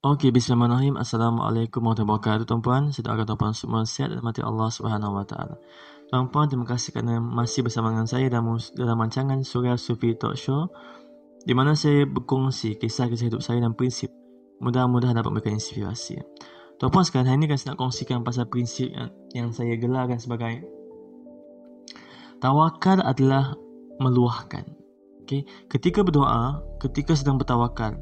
Okey, 0.00 0.32
bismillahirrahmanirrahim. 0.32 0.96
Assalamualaikum 0.96 1.84
warahmatullahi 1.84 2.08
wabarakatuh, 2.08 2.44
tuan-puan. 2.48 2.88
Saya 2.88 3.12
doakan 3.12 3.36
tuan-puan 3.36 3.52
semua 3.52 3.84
sihat 3.84 4.08
dan 4.08 4.24
mati 4.24 4.40
Allah 4.40 4.72
Subhanahu 4.72 5.12
wa 5.12 5.28
taala. 5.28 5.60
Tuan-puan, 6.08 6.48
terima 6.48 6.64
kasih 6.64 6.96
kerana 6.96 7.20
masih 7.20 7.60
bersama 7.60 7.92
dengan 7.92 8.08
saya 8.08 8.32
dalam 8.32 8.56
dalam 8.80 8.96
rancangan 8.96 9.44
Surya 9.44 9.76
Sufi 9.76 10.16
Talk 10.16 10.40
Show 10.40 10.72
di 11.44 11.52
mana 11.52 11.76
saya 11.76 12.08
berkongsi 12.08 12.80
kisah-kisah 12.80 13.28
hidup 13.28 13.44
saya 13.44 13.60
dan 13.60 13.76
prinsip. 13.76 14.08
Mudah-mudahan 14.64 15.12
dapat 15.12 15.36
memberikan 15.36 15.60
inspirasi. 15.60 16.16
Tuan-puan 16.80 17.04
sekalian, 17.04 17.36
hari 17.36 17.44
ini 17.44 17.60
saya 17.60 17.76
nak 17.76 17.84
kongsikan 17.84 18.24
pasal 18.24 18.48
prinsip 18.48 18.88
yang, 18.88 19.12
yang 19.36 19.48
saya 19.52 19.76
gelarkan 19.76 20.16
sebagai 20.16 20.64
tawakal 22.40 23.04
adalah 23.04 23.52
meluahkan. 24.00 24.64
Okay. 25.28 25.44
Ketika 25.68 26.00
berdoa, 26.00 26.64
ketika 26.80 27.12
sedang 27.12 27.36
bertawakal, 27.36 28.00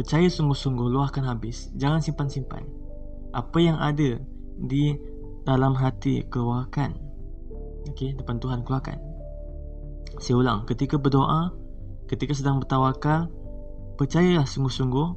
Percaya 0.00 0.32
sungguh-sungguh 0.32 0.88
luahkan 0.96 1.28
habis. 1.28 1.68
Jangan 1.76 2.00
simpan-simpan. 2.00 2.64
Apa 3.36 3.60
yang 3.60 3.76
ada 3.76 4.16
di 4.56 4.96
dalam 5.44 5.76
hati 5.76 6.24
keluarkan. 6.24 6.96
Okey, 7.84 8.16
depan 8.16 8.40
Tuhan 8.40 8.64
keluarkan. 8.64 8.96
Saya 10.16 10.40
ulang, 10.40 10.64
ketika 10.64 10.96
berdoa 10.96 11.52
Ketika 12.08 12.32
sedang 12.32 12.64
bertawakal 12.64 13.28
Percayalah 14.00 14.48
sungguh-sungguh 14.48 15.08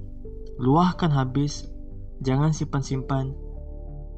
Luahkan 0.60 1.16
habis. 1.16 1.64
Jangan 2.20 2.52
simpan-simpan. 2.52 3.32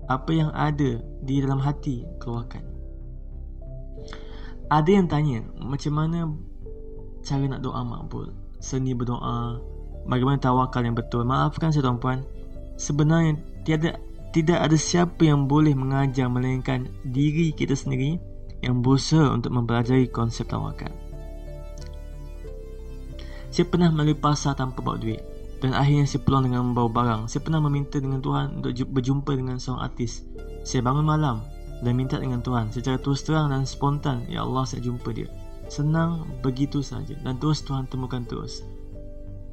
Apa 0.10 0.34
yang 0.34 0.50
ada 0.50 0.98
di 1.22 1.46
dalam 1.46 1.62
hati 1.62 2.10
keluarkan. 2.18 2.66
Ada 4.74 4.90
yang 4.90 5.06
tanya 5.14 5.46
Macam 5.62 5.94
mana 5.94 6.26
cara 7.22 7.46
nak 7.54 7.62
doa 7.62 7.86
makbul? 7.86 8.34
Seni 8.58 8.98
berdoa 8.98 9.75
bagaimana 10.06 10.38
tawakal 10.40 10.82
yang 10.86 10.98
betul. 10.98 11.26
Maafkan 11.26 11.74
saya 11.74 11.90
tuan-puan, 11.90 12.24
sebenarnya 12.78 13.38
tiada 13.66 13.98
tidak 14.36 14.68
ada 14.68 14.76
siapa 14.76 15.24
yang 15.24 15.48
boleh 15.48 15.72
mengajar 15.72 16.28
melainkan 16.28 16.92
diri 17.08 17.56
kita 17.56 17.72
sendiri 17.72 18.20
yang 18.60 18.84
berusaha 18.84 19.32
untuk 19.32 19.54
mempelajari 19.56 20.12
konsep 20.12 20.50
tawakal. 20.50 20.92
Saya 23.48 23.72
pernah 23.72 23.88
melalui 23.88 24.20
pasar 24.20 24.52
tanpa 24.60 24.84
bawa 24.84 25.00
duit 25.00 25.24
dan 25.64 25.72
akhirnya 25.72 26.04
saya 26.04 26.20
pulang 26.28 26.44
dengan 26.44 26.68
membawa 26.68 26.92
barang. 26.92 27.22
Saya 27.32 27.40
pernah 27.48 27.64
meminta 27.64 27.96
dengan 28.04 28.20
Tuhan 28.20 28.60
untuk 28.60 28.76
berjumpa 28.92 29.32
dengan 29.32 29.56
seorang 29.56 29.88
artis. 29.88 30.28
Saya 30.68 30.84
bangun 30.84 31.08
malam 31.08 31.40
dan 31.80 31.96
minta 31.96 32.20
dengan 32.20 32.44
Tuhan 32.44 32.76
secara 32.76 33.00
terus 33.00 33.24
terang 33.24 33.56
dan 33.56 33.64
spontan, 33.64 34.28
Ya 34.28 34.44
Allah 34.44 34.68
saya 34.68 34.84
jumpa 34.84 35.16
dia. 35.16 35.32
Senang 35.72 36.28
begitu 36.44 36.84
saja 36.84 37.16
dan 37.24 37.40
terus 37.40 37.64
Tuhan 37.64 37.88
temukan 37.88 38.28
terus. 38.28 38.68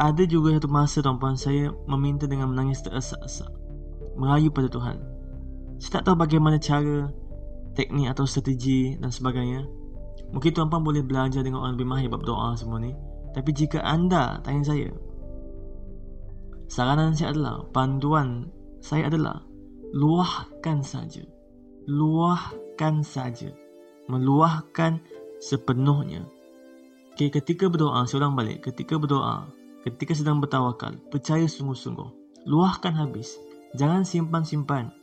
Ada 0.02 0.26
juga 0.26 0.58
satu 0.58 0.66
masa 0.66 0.98
tuan-puan 0.98 1.38
saya 1.38 1.70
meminta 1.86 2.26
dengan 2.26 2.50
menangis 2.50 2.82
teresak-esak. 2.82 3.46
Merayu 4.18 4.50
pada 4.50 4.66
Tuhan. 4.66 4.98
Saya 5.78 6.02
tak 6.02 6.10
tahu 6.10 6.18
bagaimana 6.18 6.58
cara, 6.58 7.06
teknik 7.78 8.10
atau 8.10 8.26
strategi 8.26 8.98
dan 8.98 9.14
sebagainya. 9.14 9.62
Mungkin 10.34 10.50
tuan-puan 10.58 10.82
boleh 10.82 11.06
belajar 11.06 11.46
dengan 11.46 11.62
orang 11.62 11.78
lebih 11.78 11.86
mahir 11.86 12.10
bab 12.10 12.26
doa 12.26 12.50
semua 12.58 12.82
ni. 12.82 12.90
Tapi 13.30 13.50
jika 13.54 13.78
anda 13.86 14.42
tanya 14.42 14.74
saya, 14.74 14.90
saranan 16.66 17.14
saya 17.14 17.30
adalah, 17.30 17.62
panduan 17.70 18.50
saya 18.82 19.06
adalah, 19.06 19.38
luahkan 19.94 20.82
saja. 20.82 21.22
Luahkan 21.86 23.06
saja. 23.06 23.54
Meluahkan 24.10 24.98
sepenuhnya. 25.38 26.26
Okay, 27.14 27.30
ketika 27.30 27.70
berdoa, 27.70 28.02
saya 28.02 28.26
ulang 28.26 28.34
balik. 28.34 28.66
Ketika 28.66 28.98
berdoa, 28.98 29.61
Ketika 29.82 30.14
sedang 30.14 30.38
bertawakal, 30.38 30.94
percaya 31.10 31.42
sungguh-sungguh. 31.46 32.46
Luahkan 32.46 32.94
habis. 32.94 33.34
Jangan 33.74 34.06
simpan-simpan. 34.06 34.94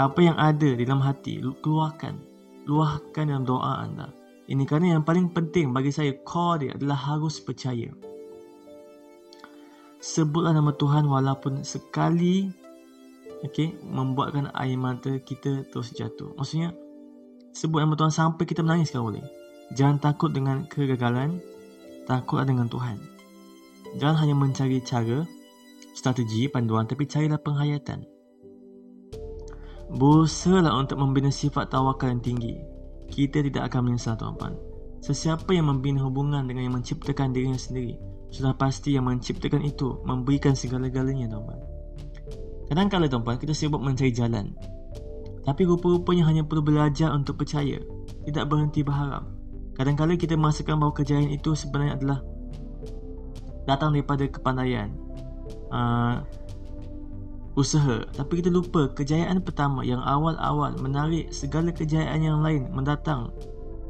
Apa 0.00 0.20
yang 0.24 0.36
ada 0.40 0.74
di 0.74 0.80
dalam 0.80 1.04
hati, 1.04 1.44
keluarkan. 1.60 2.16
Luahkan 2.64 3.28
dalam 3.28 3.44
doa 3.44 3.84
anda. 3.84 4.08
Ini 4.48 4.64
kerana 4.64 4.96
yang 4.96 5.04
paling 5.04 5.32
penting 5.32 5.72
bagi 5.76 5.92
saya, 5.92 6.12
core 6.24 6.68
dia 6.68 6.70
adalah 6.76 6.96
harus 6.96 7.40
percaya. 7.40 7.88
Sebutlah 10.00 10.52
nama 10.52 10.72
Tuhan 10.76 11.08
walaupun 11.08 11.64
sekali 11.64 12.48
okay, 13.44 13.76
membuatkan 13.84 14.52
air 14.56 14.76
mata 14.76 15.20
kita 15.20 15.68
terus 15.68 15.92
jatuh. 15.92 16.32
Maksudnya, 16.36 16.72
sebut 17.52 17.84
nama 17.84 17.96
Tuhan 17.96 18.12
sampai 18.12 18.44
kita 18.48 18.64
menangis 18.64 18.92
kalau 18.92 19.12
boleh. 19.12 19.24
Jangan 19.72 20.00
takut 20.00 20.32
dengan 20.32 20.64
kegagalan, 20.68 21.40
takutlah 22.08 22.44
dengan 22.44 22.68
Tuhan. 22.68 23.13
Jangan 23.94 24.16
hanya 24.26 24.34
mencari 24.34 24.82
cara, 24.82 25.22
strategi, 25.94 26.50
panduan 26.50 26.90
tapi 26.90 27.06
carilah 27.06 27.38
penghayatan. 27.38 28.02
Berusahalah 29.94 30.74
untuk 30.82 30.98
membina 30.98 31.30
sifat 31.30 31.70
tawakal 31.70 32.10
yang 32.10 32.22
tinggi. 32.24 32.58
Kita 33.06 33.38
tidak 33.46 33.70
akan 33.70 33.92
menyesal 33.94 34.18
tuan-tuan. 34.18 34.58
Sesiapa 35.04 35.52
yang 35.54 35.70
membina 35.70 36.02
hubungan 36.02 36.48
dengan 36.48 36.66
yang 36.66 36.74
menciptakan 36.74 37.30
dirinya 37.30 37.60
sendiri, 37.60 37.94
sudah 38.34 38.56
pasti 38.58 38.98
yang 38.98 39.06
menciptakan 39.06 39.62
itu 39.62 40.02
memberikan 40.02 40.58
segala-galanya 40.58 41.30
tuan-tuan. 41.30 41.60
Kadang-kadang 42.66 43.12
tuan-tuan 43.12 43.38
kita 43.38 43.54
sibuk 43.54 43.78
mencari 43.78 44.10
jalan. 44.10 44.50
Tapi 45.44 45.62
rupa-rupanya 45.68 46.24
hanya 46.26 46.42
perlu 46.42 46.64
belajar 46.64 47.12
untuk 47.12 47.44
percaya, 47.44 47.78
tidak 48.26 48.44
berhenti 48.48 48.80
berharap. 48.80 49.28
Kadang-kadang 49.76 50.18
kita 50.18 50.34
merasakan 50.34 50.80
bahawa 50.80 50.94
kejayaan 50.96 51.30
itu 51.30 51.52
sebenarnya 51.52 52.00
adalah 52.00 52.18
datang 53.64 53.92
daripada 53.96 54.24
kepandaian 54.28 54.92
uh, 55.72 56.20
usaha. 57.54 58.04
Tapi 58.12 58.42
kita 58.42 58.50
lupa 58.50 58.90
kejayaan 58.92 59.40
pertama 59.40 59.82
yang 59.86 60.02
awal-awal 60.02 60.74
menarik 60.78 61.30
segala 61.30 61.70
kejayaan 61.70 62.20
yang 62.20 62.38
lain 62.42 62.68
mendatang 62.72 63.30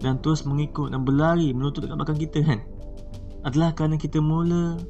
dan 0.02 0.20
terus 0.20 0.44
mengikut 0.44 0.92
dan 0.92 1.02
berlari 1.02 1.54
menutup 1.54 1.86
dekat 1.86 1.96
belakang 1.96 2.20
kita 2.20 2.38
kan? 2.44 2.60
Adalah 3.44 3.76
kerana 3.76 3.96
kita 4.00 4.20
mula 4.24 4.80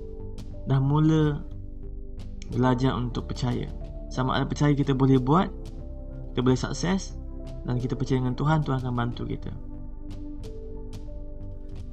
dah 0.70 0.80
mula 0.80 1.42
belajar 2.54 2.94
untuk 2.94 3.26
percaya. 3.30 3.66
Sama 4.12 4.38
ada 4.38 4.46
percaya 4.46 4.70
kita 4.76 4.94
boleh 4.94 5.18
buat 5.18 5.50
kita 6.34 6.42
boleh 6.42 6.58
sukses 6.58 7.14
dan 7.62 7.78
kita 7.78 7.94
percaya 7.94 8.18
dengan 8.18 8.34
Tuhan 8.34 8.66
Tuhan 8.66 8.82
akan 8.82 8.94
bantu 8.94 9.22
kita 9.22 9.54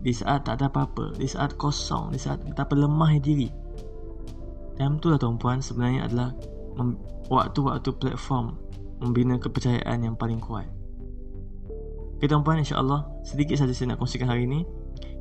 di 0.01 0.11
saat 0.11 0.49
tak 0.49 0.61
ada 0.61 0.67
apa-apa, 0.67 1.13
di 1.15 1.29
saat 1.29 1.55
kosong, 1.61 2.13
di 2.13 2.19
saat 2.19 2.41
betapa 2.41 2.73
lemah 2.73 3.21
diri. 3.21 3.49
Dan 4.75 4.97
itulah 4.97 5.21
tuan-puan 5.21 5.61
sebenarnya 5.61 6.09
adalah 6.09 6.33
waktu-waktu 7.29 7.89
platform 8.01 8.57
membina 8.97 9.37
kepercayaan 9.37 10.01
yang 10.01 10.15
paling 10.17 10.41
kuat. 10.41 10.65
Okay 12.17 12.29
tuan-puan 12.29 12.61
insya-Allah 12.61 13.09
sedikit 13.25 13.57
saja 13.57 13.73
saya 13.73 13.93
nak 13.93 14.01
kongsikan 14.01 14.29
hari 14.29 14.45
ini. 14.45 14.61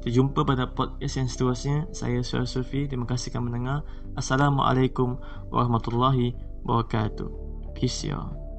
Kita 0.01 0.17
jumpa 0.17 0.49
pada 0.49 0.69
podcast 0.69 1.17
yang 1.21 1.29
seterusnya. 1.29 1.79
Saya 1.93 2.25
Suhail 2.25 2.49
Sufi. 2.49 2.89
Terima 2.89 3.05
kasih 3.05 3.33
kerana 3.33 3.53
mendengar. 3.53 3.79
Assalamualaikum 4.17 5.21
warahmatullahi 5.53 6.37
wabarakatuh. 6.65 7.29
Peace 7.77 8.09
y'all. 8.09 8.50